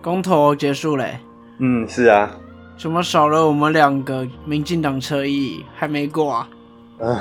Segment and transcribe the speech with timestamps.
[0.00, 1.18] 公投结束嘞，
[1.58, 2.30] 嗯，是啊，
[2.78, 6.48] 怎么少了我们两个民进党车翼还没过啊？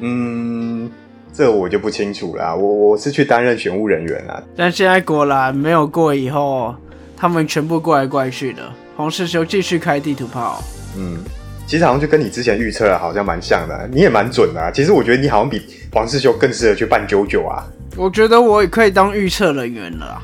[0.00, 0.90] 嗯，
[1.32, 2.54] 这我就不清楚啦。
[2.54, 4.42] 我我是去担任选务人员啦。
[4.56, 6.74] 但现在果然没有过以后，
[7.16, 8.62] 他们全部怪来怪去的。
[8.96, 10.62] 黄世修继续开地图炮。
[10.96, 11.18] 嗯，
[11.66, 14.70] 其实好像就跟你之前预测的好像蛮像的，你也蛮准的。
[14.72, 15.62] 其实我觉得你好像比
[15.92, 17.64] 黄世修更适合去办九九啊。
[17.96, 20.22] 我觉得我也可以当预测人员了。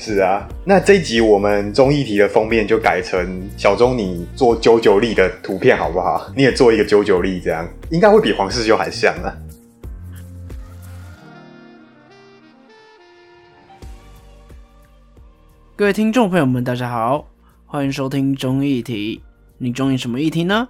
[0.00, 6.30] 是啊，那这一集我们综艺题的封面就改成小钟你做九九力的图片好不好？
[6.36, 9.34] 你也做一个九九力，这样应该会比黄世修还像啊。
[15.74, 17.26] 各位听众朋友们，大家好，
[17.66, 19.20] 欢迎收听综艺题。
[19.58, 20.68] 你中意什么议题呢？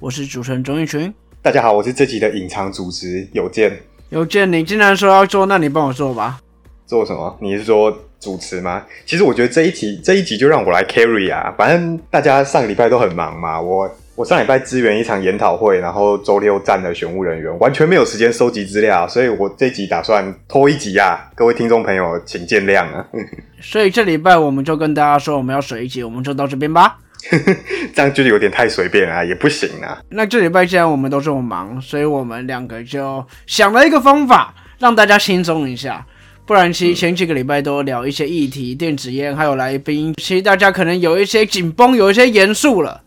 [0.00, 1.12] 我是主持人钟义群。
[1.42, 3.78] 大家好，我是这集的隐藏主持有健。
[4.08, 6.40] 有健，你既然说要做，那你帮我做吧。
[6.86, 7.36] 做什么？
[7.42, 7.94] 你是说？
[8.20, 8.84] 主持吗？
[9.06, 13.60] 其实我觉得这一集这一集就让我来 carry 啊，反正大家上个礼拜都很忙嘛。
[13.60, 21.30] 我我上礼拜支援一场研讨会，然后周六站的选务人员，完全没有时间收集资料，所以我这一集打算拖一集啊。
[21.34, 23.06] 各位听众朋友，请见谅啊。
[23.62, 26.98] 所以这礼拜我们就跟大家说，我们要水一集，我们就到这边吧。
[27.94, 29.98] 这样就有点太随便啊，也不行啊。
[30.10, 36.06] 那这礼拜既然我们都这么忙，所以我们两个就想了一个方法，让大家轻松一下。
[36.50, 43.00] 不然，其实前几个礼拜都聊一些议题、电子烟，还有来宾，其实大家可能有一些紧绷，有一些严肃了。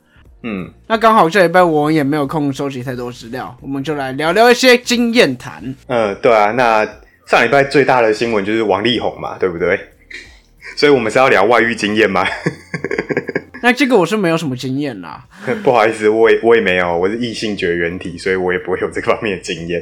[0.44, 5.75] 嗯，那刚好这礼拜我也没有空收集太多资料，我们就来聊聊一些经验谈。
[5.88, 6.85] 嗯，对啊，那
[7.27, 9.78] 上礼拜最大的新闻就是王力宏嘛，对不对？
[10.78, 12.25] 所以我们是要聊外遇经验吗？
[13.64, 15.23] 那这个我是没有什么经验啦，
[15.64, 19.81] 不好意思，我也我也没有，我是异性绝缘体，所以我也不会有这方面的经验。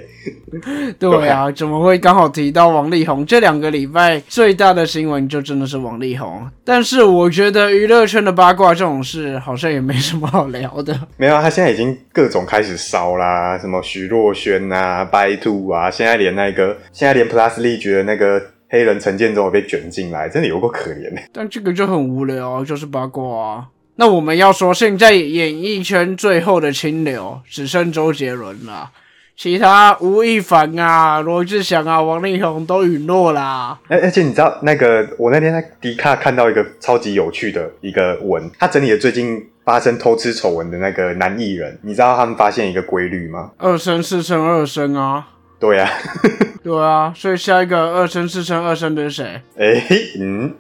[1.00, 3.26] 对啊，怎么会刚好提到王力宏？
[3.26, 6.48] 这两个礼拜最大的新闻就真的是王力宏。
[6.64, 10.96] 但是我觉得娱乐圈的八卦这种事好像也没什么好聊的。
[11.18, 18.40] 没有，他现在已经各种开始烧啦，什么徐若瑄啊、白兔啊，现在连那个现在连 Plus 力觉得那个。
[18.72, 21.22] 黑人陈建州被卷进来，真的有够可怜的。
[21.34, 23.68] 但这个就很无聊，就是八卦啊。
[23.98, 28.90] 那我们要说，现在演艺圈最后的清流只剩周杰伦了，
[29.36, 33.78] 其他吴亦凡啊、罗志祥啊、王力宏都陨落啦。
[33.90, 43.52] 而而且你知道那个，我那天在迪卡看到一个超级有趣的一个文，他整理了最近发生偷吃丑闻的那个男艺人，你知道他们发现一个规律吗？
[43.58, 45.28] 二生四生二生啊。
[45.62, 45.88] 对呀，
[46.64, 49.42] 对啊，所以下一个二生四生二生的是谁？
[49.60, 49.84] 哎，
[50.20, 50.52] 嗯，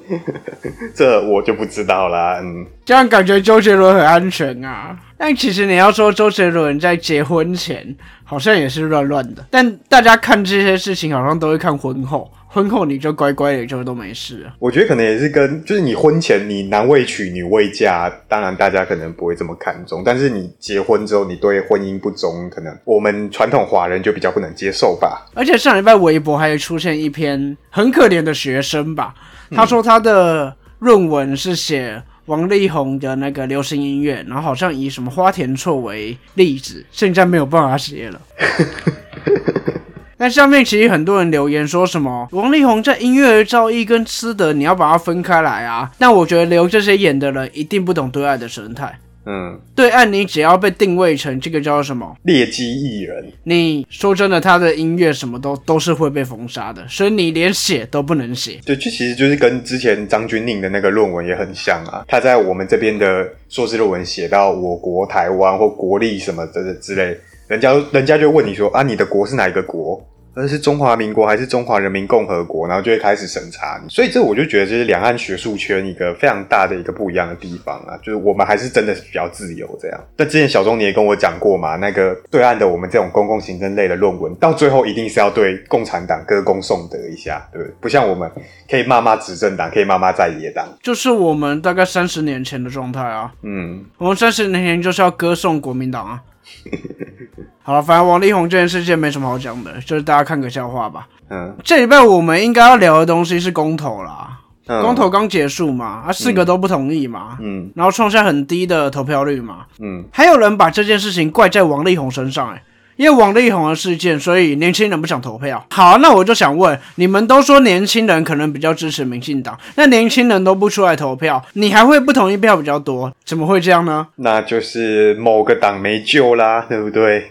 [0.94, 2.38] 这我就不知道啦。
[2.42, 4.94] 嗯，这样感觉周杰伦很安全啊。
[5.16, 12.30] 但其实你要说周杰伦在结婚前好像也是乱乱的，但大家看这些事情好像都会看婚后。
[12.56, 14.50] 婚后你就乖乖的，就都没事。
[14.58, 20.02] 我觉得可能也是跟，就是你婚前你男未娶女未嫁，当然大家可能不会这么看重。
[20.02, 25.26] 但是你结婚之后，你对婚姻不忠，可能我们传统华人就比较不能接受吧。
[25.34, 29.14] 而且上礼拜微博还出现一篇很可怜的学生吧，
[29.50, 38.18] 他说他的论文是写王力宏的那个流行音乐，然后好像以什么花田错为例子，现在没有办法写了。
[40.18, 45.90] 那下面其实很多人留言说什么王力宏在音乐的造诣跟吃的你要把它分开来啊？
[45.98, 48.98] 那我觉得留这些言的人一定不懂对岸的生态。
[49.28, 58.60] 嗯，对岸你只要被定位成这个叫什么劣迹艺人，你说真的，他的音乐什么都都是会被封杀的，所以你连写都不能写。
[58.64, 62.04] 对，这其实就是跟之前张钧甯的那个论文也很像啊。
[62.06, 67.18] 他在我们这边的硕士论文写到我国台湾或国立什么的之类。
[67.48, 70.04] 人家人家就问你说啊，你的国是哪一个国？
[70.38, 72.68] 那是中华民国还是中华人民共和国？
[72.68, 73.88] 然后就会开始审查你。
[73.88, 79.98] 所以这我就觉得这是两岸学术圈一个非常大的一个不一样的地方啊，就是我们还是真的是比较自由这样。
[80.14, 87.74] 那之前小钟你也跟我讲过嘛，那个对岸的我们这种公共行政类的论文，到最后一定是要对共产党歌功颂德一下，对不对？
[87.80, 88.30] 不像我们
[88.68, 93.32] 可以骂骂执政党，可以骂骂在野党，就是我们大概三十年前的状态啊。
[93.40, 96.20] 嗯，我们三十年前就是要歌颂国民党啊。
[97.62, 101.08] 好了，反正王力宏这件事情没什么好讲的，就是大家看个笑话吧。
[101.30, 104.40] 嗯，这礼拜我们应该要聊的东西是公投啦。
[104.82, 107.38] 公投刚结束嘛，啊，四个都不同意嘛。
[107.40, 109.66] 嗯，然后创下很低的投票率嘛。
[109.78, 112.62] 嗯，还有人把这件事情怪在王力宏身上，哎，
[112.96, 115.64] 因为王力宏的事件，所以年轻人不想投票。
[115.70, 123.12] 好，那我就想问，你们都说年轻人可能比较支持民进党，那年轻人都不出来投票，你还会不同意票比较多？
[123.24, 124.06] 怎么会这样呢？
[124.16, 127.30] 那就是某个党没救啦，对不对？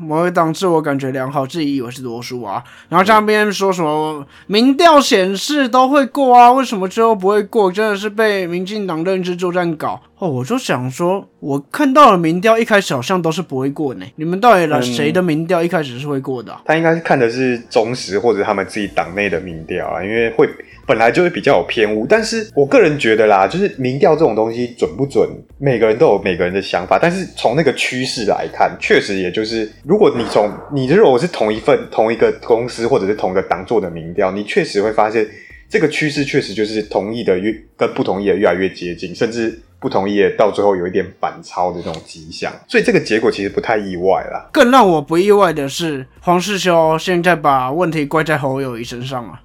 [0.00, 7.70] 某个党自我感觉良好，自己以为是多数啊，然后这边说什么民调显示都会过啊，为什么最后不会过？
[7.70, 10.28] 真的是被民进党认知作战搞哦！
[10.28, 16.54] 我就想说，我看到了民调一开始好像都是不会过呢，你们到底拿谁的民调一开始是会过的？
[16.64, 20.48] 他应该是看的是忠实或者他们自己党内的民调啊，因为会。
[20.88, 26.98] 本来就会比较有偏误，但是我个人觉得啦，就是民调这种东西准不准，每个人都有每个人的想法。
[26.98, 35.26] 但是从那个趋势来看，确实也就是，如果你从你如果我是同一份同一个公司或者是同一个党做的民调，你确实会发现
[35.68, 39.60] 这个趋势确实就是同意的越跟不同意的越来越接近，甚至。
[39.80, 44.48] 不同意到最后有一点反超的这种迹象，所以这个结果其实不太意外啦。
[44.52, 49.40] 更让我不意外的是，黄世修现在把问题怪在侯友谊身上了。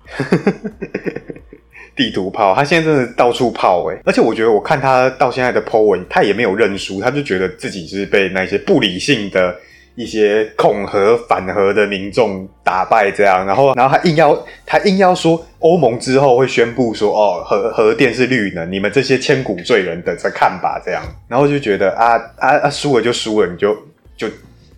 [1.96, 4.02] 地图炮，他现在真的到处炮哎！
[4.04, 9.56] 而且我觉得，我看他到现在的 po 文，他也没有认输，他就觉得自己是被那些不理性的。
[9.96, 23.76] 一些恐核反核的民众打败这样，然后，然后他硬要他硬要说欧盟之后会宣布说哦核核电是绿能，你们这些千古罪人等着看吧这样，然后就觉得啊啊啊输了就输了，你就
[24.18, 24.28] 就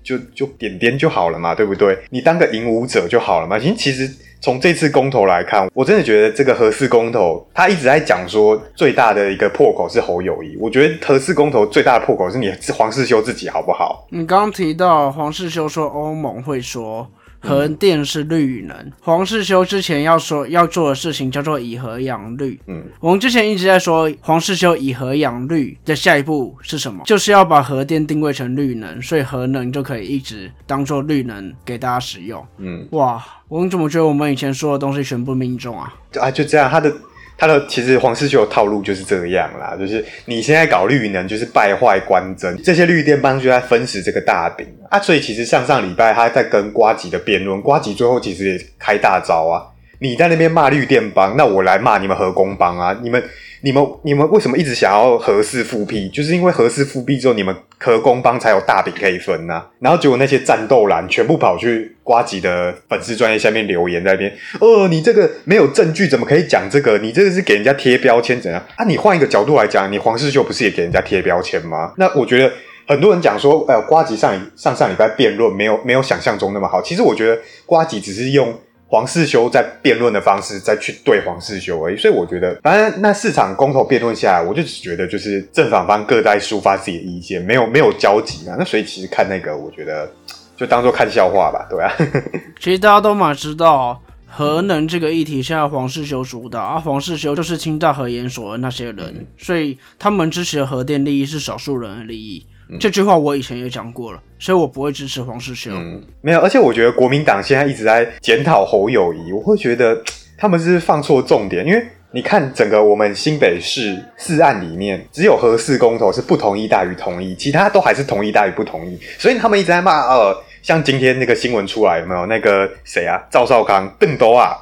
[0.04, 1.98] 就就点点就好了嘛，对不对？
[2.10, 3.58] 你当个赢武者就好了嘛。
[3.58, 4.12] 其实其实。
[4.42, 10.56] 从这次公投来看，我真的觉得这个何氏公投，他一直在讲说最大的一个破口是侯友谊。
[10.60, 14.08] 我觉得何氏公投最大的破口是你黄世修自己好不好？
[14.10, 17.08] 你刚刚提到黄世修说欧盟会说。
[17.46, 18.92] 核电是绿能。
[19.02, 22.60] 黄世修之前要说要做的事情叫做以核养绿。
[22.68, 27.04] 嗯，我们之前一直在说黄世修以核养绿的下一步是什么？
[27.06, 32.46] 就是要把核电定位成绿能，所以核能就可以一直当做绿能给大家使用。
[32.58, 35.94] 嗯，哇，我怎么觉得我们以前说的东西全部命中啊？
[36.20, 36.94] 啊，就这样，他的。
[37.38, 45.00] 他的其实黄世修的套路就是这样啦，就是你现在搞绿能，就是败坏官真，这些绿电帮就在分食这个大饼啊。
[45.00, 49.64] 所以其实上上礼拜他在跟瓜吉的辩论，瓜吉最后其实也开大招啊。
[50.00, 52.98] 你在那边骂绿电帮，那我来骂你们核工帮啊！
[53.02, 53.24] 你们。
[53.66, 56.08] 你们你们为什么一直想要和氏复辟？
[56.10, 59.66] 就是因为和氏复辟之后，你们科工帮才有大饼可以分呐。
[59.80, 64.32] 然后结果那些战斗蓝全部跑去瓜吉的粉丝专业下面留言，在那边
[64.62, 67.00] 哦，你这个没有证据，怎么可以讲这个？
[67.00, 68.86] 你这个是给人家贴标签怎样啊？
[68.86, 71.92] 你换一个角度来讲，你黄世秀不是也给人家贴标签吗？
[71.98, 72.54] 那我觉得
[72.88, 76.80] 很多人讲说，哎，瓜吉上上上礼拜辩论没有没有想象中那么好。
[76.80, 78.54] 其实我觉得瓜吉只是用。
[78.88, 88.56] 黄世修在辩论的方式再去对黄世修而已，所以我觉得，反正那四场公投辩论下来，我就只觉得就是正反方各在抒发自己的意见，没有没有交集啊。
[88.58, 90.10] 那所以其实看那个，我觉得
[90.56, 91.92] 就当做看笑话吧，对啊。
[92.62, 102.46] 其实大家都蛮知道核能这个议题，现在黄世修主导啊，黄世修就是清大核研所的那些人，所以他们支持的核电利益是少数人的利益。
[102.80, 105.72] 这句话我以前也讲过了，所以我不会支持黄世修。
[105.74, 110.02] 嗯，没有，而且我觉得国民党现在一直在检讨侯友谊，我会觉得
[110.38, 120.02] 他们是放错重点，因为你看整个我们新北市四案里面，只有核四公投是不同意大于同意，其他都还是同意大于不同意，所以他们一直在骂。
[120.08, 122.26] 呃，像今天那个新闻出来有没有？
[122.26, 124.58] 那个谁啊，赵少康、邓多啊，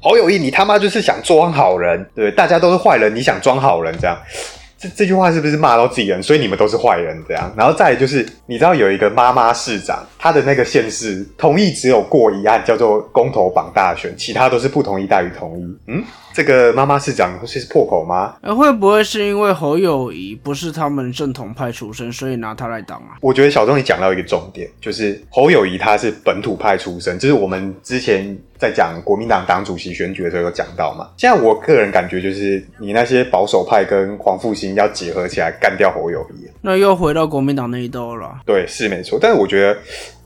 [0.00, 4.16] 侯友谊，你他妈就是想装好人，对大家都是坏人，你想装好人这样。
[4.82, 6.20] 这这句话是不是骂到自己人？
[6.20, 7.52] 所以你们都是坏人这样。
[7.56, 15.78] 然后再就是，你知道有一个妈妈市长，他的那个县市同意只有过一案，叫做公投榜大选，其他都是不同意大于同意。
[15.86, 16.02] 嗯。
[16.34, 18.34] 这个妈妈是讲是破口吗？
[18.56, 23.16] 会不会是因为侯友谊不是他们正统派出身，所以拿他来挡啊？
[23.20, 31.08] 我觉得小钟你讲到一个重点，就是侯友谊他是本土派出身，就是我们之前在讲国民党党主席选举的时候有讲到嘛。
[31.16, 38.40] 现在我个人感觉就是你那些保守派跟黄复兴要结合起来干掉侯友谊，那又回到国民党那一兜了。
[38.46, 39.78] 对，是没错，但是我觉得。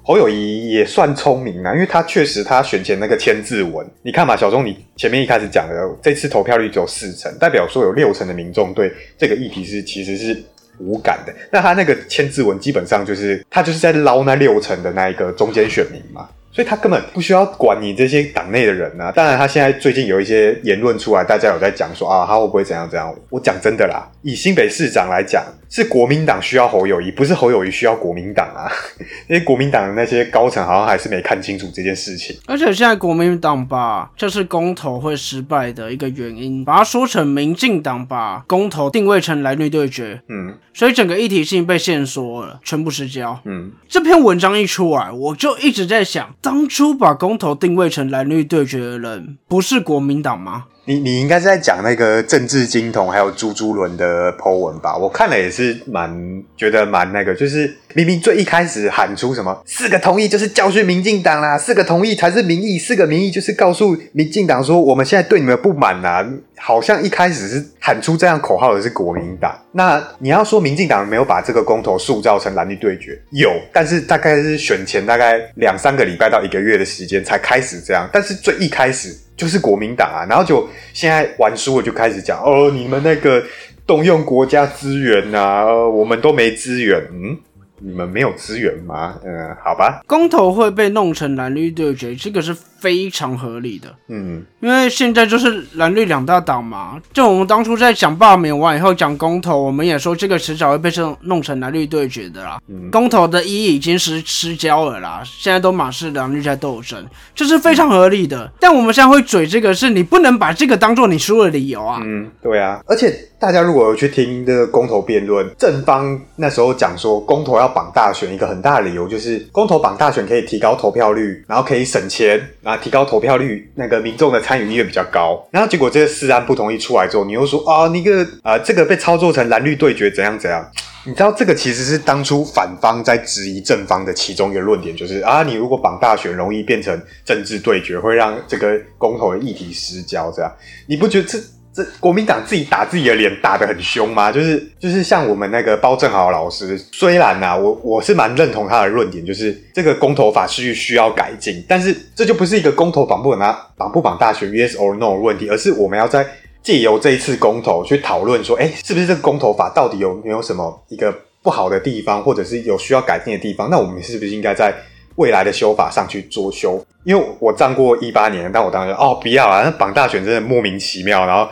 [0.07, 10.41] 侯友谊也算聪明啊，因为他确实他选前那个签字文，你看嘛，小钟，你前面一开始讲的，这次投票率只有四成，代表说有六成的民众对这个议题是其实是
[10.79, 11.35] 无感的。
[11.51, 19.11] 那他那个签字文基本上就是他就是在捞那六成的那一个中间选民嘛， 所以他根本不需要管你这些党内的人啊。
[19.11, 23.13] 当然，他现在最近有一些言论出来，大家有在讲说啊，他会不会怎样怎样？
[23.29, 25.45] 我讲真的啦，以新北市长来讲。
[25.69, 28.71] 是国民党需要侯友谊，不是侯友谊需要国民党啊。
[29.29, 32.37] 因为国民党的那些高层好像还是没看清楚这件事情。
[32.47, 43.41] 而且现在国民党把这次公投会失败的一个原因，把它说成民进党把公投定位成蓝绿对决，嗯所以整个议题性被限缩了，全部失焦。
[43.45, 50.67] 嗯，这篇文章一出来，我就一直在想，当初把公投定位成蓝绿对决的人，不是国民党吗？
[50.87, 54.97] 你你应该是在讲那个政治金童还有朱朱伦的 po 文吧？
[54.97, 66.25] 我看了也是蛮觉得蛮那个，就是明明最一开始喊出什么四个同意就是教训民进党啦，四个同意才是民意，四个民意就是告诉民进党说我们现在对你们不满啦。
[66.59, 69.55] 好像一开始是喊出这样口号的是国民党。
[69.73, 78.09] 那你要说民进党没有把这个公投塑造成蓝绿对决，有，但是大概是选前大概两三个礼拜到一个月的时间才开始这样。
[78.11, 83.43] 但是最一开始就是国民党啊，然后就现在玩输了就开始讲哦，你们那个
[83.87, 87.39] 动用国家资源呐、我们都没资源，嗯。
[87.79, 89.21] 你们没有资源吗？
[89.23, 93.95] 嗯，好吧，公投会被弄成蓝绿对决，这个是非常合理的。
[94.09, 102.59] 嗯因为现在就是蓝绿两大党嘛，就我们当初在讲罢免完以后讲公投，我们也说这个迟早会被弄弄成蓝绿对决的啦。
[102.69, 107.05] 嗯公投的意义已经失失焦了啦，现在都马是蓝绿在斗争，
[107.35, 108.51] 这是非常合理的。
[108.59, 112.01] 但我们现在会嘴这个，是你不能把这个当做你输的理由啊。
[112.03, 125.47] 嗯，对啊，而且大家如果有去听这个公投辩论，正方那时候讲说公投要绑大选，一个很大的理由就是公投绑大选可以提高投票率，然后可以省钱，然后提高投票率，那个民众的参与意愿比较高。
[125.51, 130.65] 然后结果这个四案不同意出来之后，你又说啊，那个啊、这个被操作成蓝绿对决，怎样怎样。
[131.05, 140.33] 你知道这个其实是当初反方在质疑正方的其中一个论点，就是啊，你如果绑大选，容易变成政治对决，会让这个公投的议题失焦。
[140.33, 140.53] 这样，
[140.89, 141.39] 你不觉得这
[141.77, 144.33] 这国民党自己打自己的脸打得很凶吗？
[144.33, 156.27] 就是就是像我们那个包正豪老师，虽然呐、我我是蛮认同他的论点，就是这个公投法是需要改进，但是这就不是一个公投绑不绑绑不绑大选 yes or no 的问题，而是我们要在
[156.63, 163.69] 借由这一次公投去讨论说，哎，是不是这个公投法到底有没有什么一个不好的地方，或者是有需要改进的地方？
[163.69, 164.75] 那我们是不是应该在
[165.17, 166.85] 未来的修法上去做修？
[167.05, 171.49] 因为我站过一八年，但我当时哦不要啊，那绑大选真的莫名其妙，然后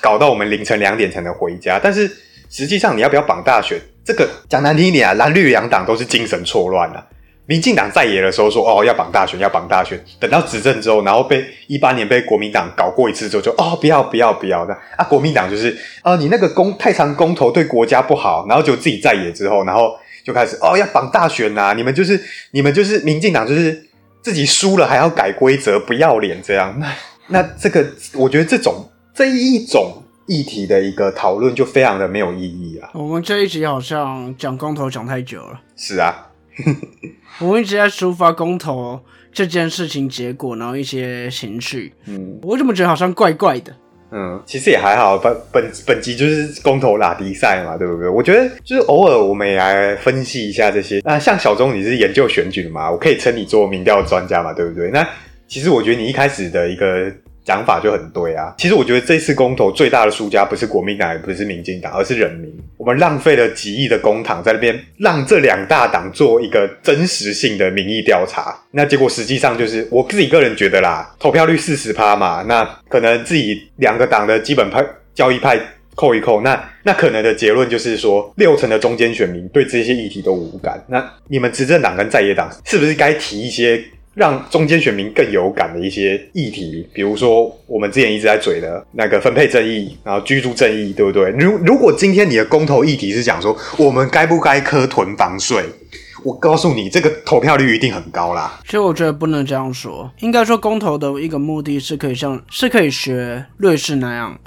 [0.00, 1.78] 搞到我们凌晨两点才能回家。
[1.82, 2.10] 但是
[2.50, 7.06] 实际上你要不要绑大选，这个讲难听一点啊，蓝绿两党都是精神错乱啊。
[7.48, 19.96] 民进党在野的时候说哦要绑大选要绑大选，等到执政之后，然后被一八年被国民党搞过一次之后就哦不要不要不要的啊，国民党就是啊你那个公太长公投对国家不好，然后就自己在野之后，然后
[20.26, 23.86] 就开始哦要绑大选呐、你们就是你们就是民进党就是
[24.20, 26.76] 自己输了还要改规则，不要脸这样。
[26.80, 26.92] 那
[27.28, 32.90] 那这个我觉得这种这一种议题的一个讨论就非常的没有意义啊。
[32.92, 36.26] 我们这一集好像讲公投讲太久了，是啊，
[37.38, 39.00] 我们一直在抒发公投
[39.32, 43.72] 这件事情结果，然后一些情绪，嗯我怎么觉得好像怪怪的？
[44.10, 48.08] 嗯，其实也还好，本本本集就是公投拉迪赛嘛，对不对？
[48.08, 51.00] 我觉得就是偶尔我们也来分析一下这些。
[51.04, 54.90] 那像小钟你是研究选举的嘛，我可以称你做民调专家嘛，对不对？
[54.90, 55.06] 那
[55.48, 57.12] 其实我觉得你一开始的一个
[57.46, 58.52] 讲法就很对啊。
[58.58, 62.52] 其实我觉得这次公投最大的输家不是国民党，也不是民进党，而是人民。
[62.76, 68.54] 我们浪费了几亿的公帑在那边，让这两大党做一个真实性的民意调查。
[68.72, 74.84] 那结果实际上就是我自己个人觉得啦，投票率四十趴嘛，那可能自己两个党的基本派
[75.14, 75.58] 交易派。
[75.96, 80.78] 扣一扣，那那可能的结论就是说，六成的中间选民对这些议题都无感。
[80.88, 83.82] 那你们执政党跟在野党是不是该提一些
[84.16, 86.88] 让中间选民更有感的一些议题？
[86.94, 91.28] 比如说我们之前一直在嘴的那个分配正义，然后居住正义，对不对？
[91.32, 95.62] 如如果今天你的公投议题是讲说我们该不该科囤房税，
[96.24, 98.58] 我告诉你，这个投票率一定很高啦。
[98.64, 104.40] 其实我觉得不能这样说，应该说公投的一个目的是可以像是可以学瑞士那样，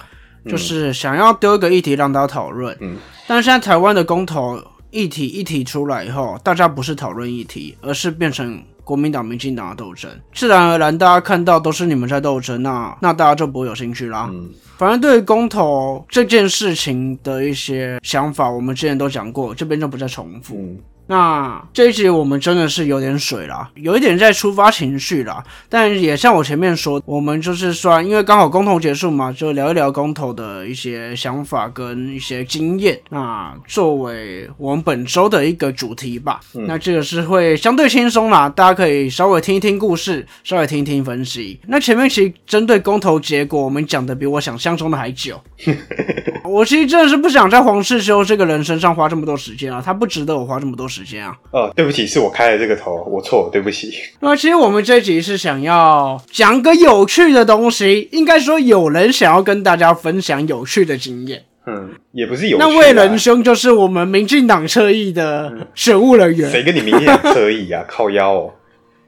[0.47, 2.75] 就是想要丢一个议题让大家讨论。
[2.81, 2.97] 嗯，
[3.27, 4.59] 但是现在台湾的公投
[4.89, 10.09] 议题一提出来以后，大家不是讨论议题，而是变成国民党、民进党的斗争。
[10.33, 14.27] 自然而然，大家看到都是你们在斗争，那那大家就不会有兴趣啦。
[14.31, 20.55] 嗯反正对于公投这件事情的一些想法，我们之前都讲过，这边就不再重复。
[20.55, 36.39] 嗯，那这一集我们真的是有点水啦，有一点在触发情绪啦，但也像我前面说，我们就是说，因为刚好公投结束嘛，就聊一聊公投的一些想法跟一些经验，那作为我们本周的一个主题吧。
[36.67, 41.59] 那这个是会相对轻松啦，大家可以稍微听一听故事，稍微听一听分析。
[41.67, 45.41] 那前面其实针对公投结果，我们讲的比我想象中的还久。
[46.45, 51.35] 我其实真的是不想在黄世修这个人身上花这么多时间啊，他不值得我花这么多时间啊。
[51.51, 53.91] 哦，对不起，是我开了这个头，我错，对不起。
[54.19, 61.43] 那其实我们这一集是想要讲个有趣的东西，应该说有人想要跟大家分享有趣的经验。
[61.67, 62.77] 嗯，也不是有趣那啊。
[62.77, 66.49] 魏仁兄就是我们民进党侧翼的选务人员。
[66.49, 67.83] 谁跟你明显侧翼啊？
[67.87, 68.53] 靠腰哦，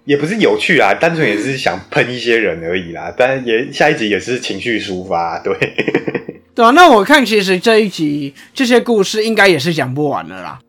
[0.05, 3.11] 也不是有趣啊，单纯也是想喷一些人而已啦。
[3.17, 5.53] 但也下一集也是情绪抒发， 对。
[6.53, 10.59] 对啊，那我看其实这一集这些故事应该也是讲不完的啦。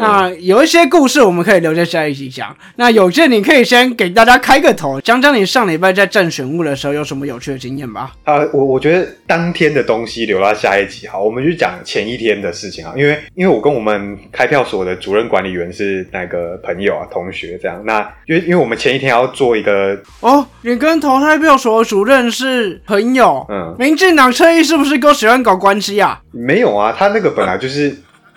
[0.00, 2.56] 那有一些故事我们可以留在下一集讲。
[2.76, 8.12] 那有件你可以先给大家开个头，讲讲你上礼拜在站选务的时候有什么有趣的经验吧。
[8.24, 26.20] 啊，我我觉得当天的东西留到下一集好，我们就讲前一天的事情啊，因为因为我跟我们开票所的主任管理员是那个朋友啊同学这样，那因为因为我们前一天要做一个哦，你跟投胎票所的主任是朋友，嗯民进党侧翼是不是跟我喜欢搞关系啊？
[26.32, 27.96] 没有啊，他那个本来就是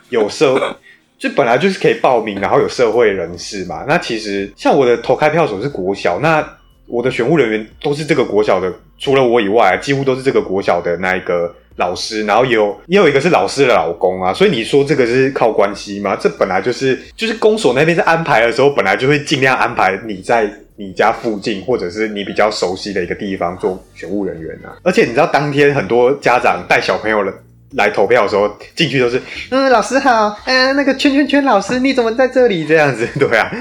[0.10, 0.78] 有社，
[1.24, 3.86] 就本来就是可以报名，然后有社会人士嘛。
[3.88, 6.46] 那其实像我的投开票所是国小，那
[6.86, 14.34] 我的选务人员都是这个国小的，除了我以外，几乎都是这个国小的那一个老师，然后也有也有一个是老师的老公啊。
[14.34, 16.14] 所以你说这个是靠关系吗？
[16.20, 20.54] 这本来就是就是公所那边在安排的时候，本来就会尽量安排你在。
[20.76, 27.32] 你家附近，或者是你比较熟悉的一个地方做选务人员啊，而且你知道，当天很多家长带小朋友了
[27.76, 32.66] 来投票的时候，进去都是，嗯，老师好，嗯、那个圈圈圈老师，你怎么在这里？
[32.66, 33.52] 这样子， 对啊。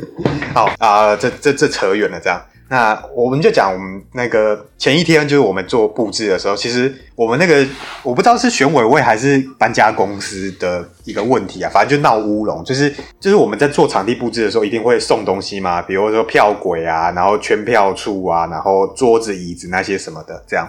[0.54, 2.42] 好啊、这这这扯远了，这样。
[2.70, 7.66] 那我们就讲我们那个前一天，就是我们做布置的时候，其实我们那个
[8.02, 20.68] 我不知道是选委会还是搬家公司的一个问题啊，反正就闹乌龙，就是就是我们在做场地布置的时候，一定会送东西嘛，比如说票轨啊，然后圈票处啊，然后桌子椅子那些什么的，这样。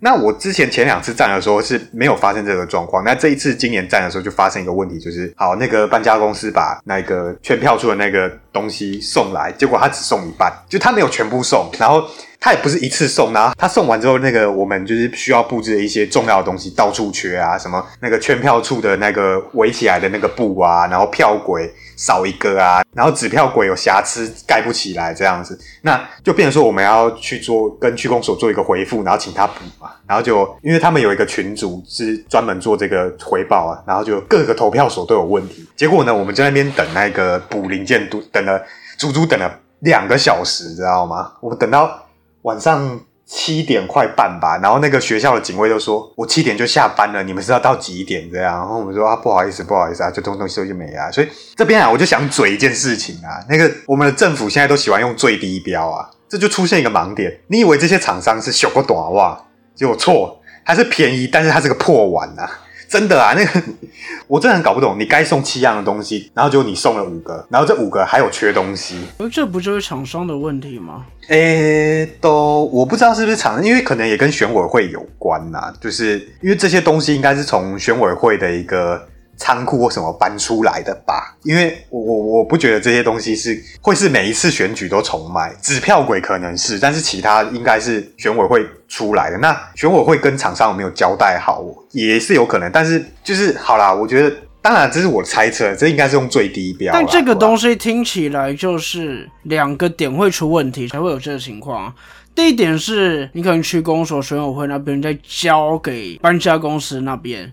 [0.00, 12.04] 那我之前前两次站的时候是没有发生这个状况，那这一次今年站的时候就发生一个问题，就是好那个搬家公司把那个圈票处的那个东西送来，结果他只送一半，就他没有全部送，然后
[12.40, 38.62] 他也不是一次送，然后他送完之后，那个我们就是需要布置一些重要的东西到处缺啊，什么那个圈票处的那个围起来的那个布啊，然后票轨少一个啊， 然后纸票轨有瑕疵盖不起来这样子，那就变成说我们要去做跟区公所做一个回复，然后请他补嘛，然后就因为他们有一个群组是专门做这个回报啊，然后就各个投票所都有问题，结果呢，我们在那边等那个补零件，等等了
[38.96, 41.32] 足足等了两个小时，知道吗？
[41.40, 42.04] 我们等到
[42.48, 43.00] 晚上。
[43.30, 57.38] 七点快半吧，然后那个学校的警卫就说：“我七点就下班了，你们是要到几点这样？”然后我们说：“啊，不好意思，不好意思啊，就东东西就没啊。”所以这边啊，我就想嘴一件事情啊，那个我们的政府现在都喜欢用最低标啊，这就出现一个盲点。
[57.48, 59.38] 你以为这些厂商是小个短袜，
[59.74, 62.50] 结果错，它是便宜，但是它是个破碗啊。
[62.88, 63.62] 真的啊，那个
[64.26, 71.04] 我真的很搞不懂，你该送七样的东西，然后结果你送了五个，然后这五个还有缺东西，而这不就是厂商的问题吗？
[71.28, 79.06] 诶、都我不知道是不是厂，因为可能也跟选委会有关呐、就是因为这些东西应该是从选委会的一个
[79.38, 81.34] 仓库或什么搬出来的吧？
[81.44, 89.38] 因为我我我不觉得这些东西是会是每一次选举都重买，纸票鬼可能是，但是其他应该是选委会出来的。
[89.38, 94.36] 那选委会跟厂商有没有交代好，也是有可能，但是就是好啦，我觉得。
[94.60, 96.92] 当然，这是我的猜测，这应该是用最低标。
[96.92, 101.94] 但这个东西听起来就是两个点会出问题，才会有这个情况。
[102.34, 107.52] 第一点是你可能去公所、选委会那边再交给搬家公司那边嗯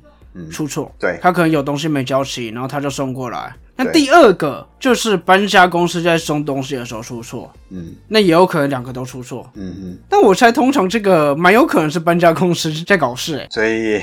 [0.52, 3.56] 出错，对他可能有东西没交齐，然后他就送过来。
[3.78, 9.50] 那第二个就是搬家公司在送东西的时候出错，嗯那也有可能两个都出错。
[9.56, 9.98] 嗯嗯。
[10.10, 14.02] 但我猜通常这个蛮有可能是搬家公司在搞事、欸，所以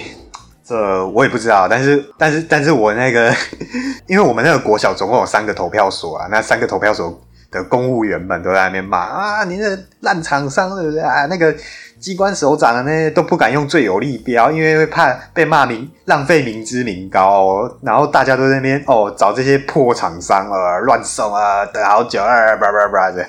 [0.62, 3.35] 这我也不知道，但是但是但是我那个，
[4.07, 7.18] 因为我们那个国小总共有三个投票所啊，那三个投票所
[7.51, 11.25] 的公务员们都在那边骂啊，你这烂厂商对不对啊？
[11.27, 11.55] 那个
[12.03, 23.25] 机关首长的那些都不敢用最有利标，因为会怕被骂名浪费民脂民膏、哦，然后大家都在那边哦找这些破厂商啊乱送啊，等好久啊，叭叭叭的。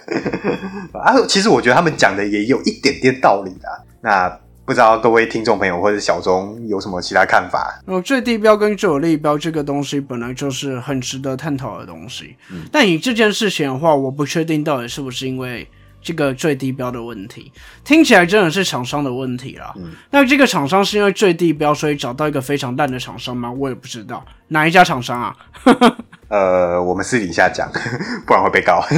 [0.99, 3.79] 啊，其实我觉得他们讲的也有一点点道理啦。
[4.01, 7.79] 那不知道各位听众朋友或者小钟有什么其他看法？
[7.85, 15.67] 哦最低标跟最有利标这个东西本来就是很值得探讨的东西，嗯但以这件事情的话，我不确定到底是不是因为
[16.03, 17.51] 这个最低标的问题，
[17.83, 19.73] 听起来真的是厂商的问题啦。
[20.11, 23.51] 那这个厂商是因为最低标所以找到一个非常烂的厂商吗？
[23.51, 25.35] 我也不知道哪一家厂商啊。
[26.27, 27.71] 呃，我们私底下讲，
[28.27, 28.83] 不然会被告。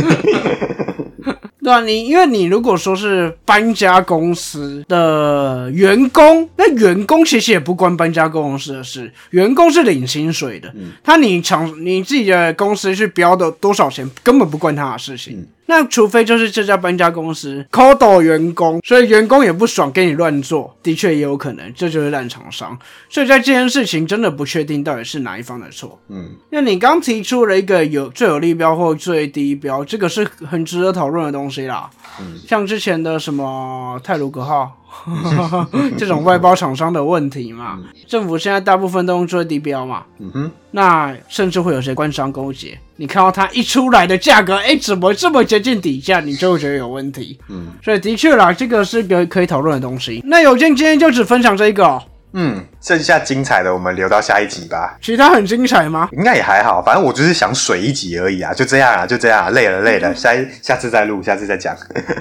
[1.62, 10.72] 对啊，你因为你如果说是搬家公司的员工，那员工其实也不关搬家公司的事，员工是领薪水的，
[11.04, 15.48] 他你厂你自己的公司去标的多少钱，根本不关他的事情。
[15.68, 22.78] 那除非就是这家搬家公司抠抖员工，所以员工也不爽，给你乱做，的确也有可能，这就是烂厂商。
[23.10, 26.00] 所以在这件事情真的不确定到底是哪一方的错。
[26.10, 31.90] 嗯，那你刚提出了一个有最有利标或最低标，这个是很值得讨论的东西啦。
[32.20, 34.72] 嗯，像之前的什么泰鲁格号
[35.98, 40.04] 这种外包厂商的问题嘛，政府现在大部分都用最低标嘛。
[40.20, 42.78] 嗯哼，那甚至会有些官商勾结。
[42.96, 47.38] 你看到它一出来的价格，哎，怎么这么接近底价，你就会觉得有问题。
[47.50, 50.22] 嗯，所以的确啦，这个是个可以讨论的东西。
[50.26, 52.02] 那有件今天就只分享这一个。
[52.38, 54.96] 嗯，剩下精彩的我们留到下一集吧。
[55.02, 56.08] 其他很精彩吗？
[56.12, 60.30] 应该也还好，反正我就是想水一集而已啊，就这样啊，就这样，啊累了累了，下
[60.62, 61.76] 下次再录，下次再讲。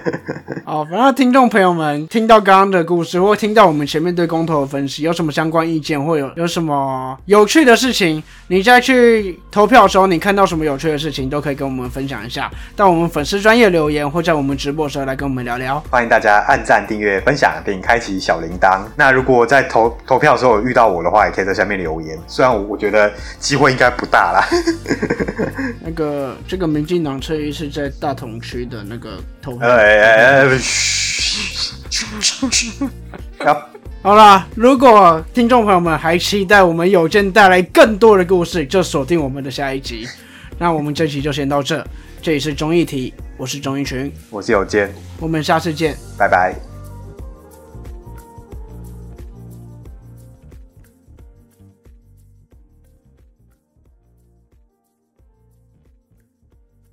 [0.64, 15.78] 好，反正听众朋友们听到刚刚的故事，或听到我们前面对公投的分析，有什么相关意见，或有有什么有趣的事情，你再去投票的时候，你看到什么有趣的事情，都可以跟我们分享一下，到我们粉丝专业留言，或在我们直播时候来跟我们聊聊。
[15.90, 18.80] 欢迎大家按赞、订阅、分享，并开启小铃铛。
[18.96, 22.18] 那如果在投投票的时候遇到我的话，也可以在下面留言。
[22.26, 24.48] 虽然我我觉得机会应该不大啦。
[25.84, 29.68] 那个这个民进党车衣是在大同区的那个投票。
[34.02, 40.06] 好啦，如果听众朋友们还期待我们有间带来更多的故事，就锁定我们的下一集。
[40.58, 41.84] 那我们这期就先到这。
[42.22, 44.90] 这里是中艺题，我是钟一群，我是有健，
[45.20, 46.73] 我们下次见，拜拜。